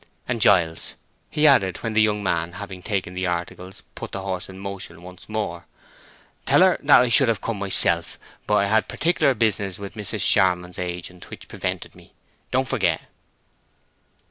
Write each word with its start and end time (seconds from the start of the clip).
And, 0.27 0.41
Giles," 0.41 0.95
he 1.29 1.45
added, 1.45 1.77
when 1.83 1.93
the 1.93 2.01
young 2.01 2.23
man, 2.23 2.53
having 2.53 2.81
taken 2.81 3.13
the 3.13 3.27
articles, 3.27 3.83
put 3.93 4.11
the 4.13 4.23
horse 4.23 4.49
in 4.49 4.57
motion 4.57 5.03
once 5.03 5.29
more, 5.29 5.67
"tell 6.47 6.61
her 6.61 6.79
that 6.81 7.01
I 7.01 7.07
should 7.09 7.27
have 7.27 7.39
come 7.39 7.59
myself, 7.59 8.17
but 8.47 8.55
I 8.55 8.65
had 8.65 8.87
particular 8.87 9.35
business 9.35 9.77
with 9.77 9.93
Mrs. 9.93 10.25
Charmond's 10.27 10.79
agent, 10.79 11.29
which 11.29 11.47
prevented 11.47 11.93
me. 11.93 12.13
Don't 12.49 12.67
forget." 12.67 13.09